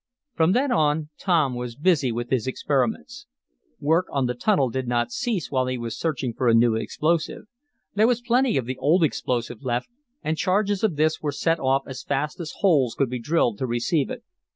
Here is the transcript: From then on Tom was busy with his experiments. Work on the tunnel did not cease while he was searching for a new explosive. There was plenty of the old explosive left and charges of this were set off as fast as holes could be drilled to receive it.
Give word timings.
From 0.33 0.53
then 0.53 0.71
on 0.71 1.09
Tom 1.19 1.53
was 1.53 1.75
busy 1.75 2.11
with 2.11 2.31
his 2.31 2.47
experiments. 2.47 3.27
Work 3.79 4.07
on 4.11 4.25
the 4.25 4.33
tunnel 4.33 4.71
did 4.71 4.87
not 4.87 5.11
cease 5.11 5.51
while 5.51 5.67
he 5.67 5.77
was 5.77 5.95
searching 5.95 6.33
for 6.33 6.47
a 6.47 6.55
new 6.55 6.73
explosive. 6.73 7.43
There 7.93 8.07
was 8.07 8.19
plenty 8.19 8.57
of 8.57 8.65
the 8.65 8.79
old 8.79 9.03
explosive 9.03 9.61
left 9.61 9.89
and 10.23 10.37
charges 10.39 10.83
of 10.83 10.95
this 10.95 11.21
were 11.21 11.31
set 11.31 11.59
off 11.59 11.83
as 11.85 12.01
fast 12.01 12.39
as 12.39 12.51
holes 12.61 12.95
could 12.95 13.11
be 13.11 13.19
drilled 13.19 13.59
to 13.59 13.67
receive 13.67 14.09
it. 14.09 14.23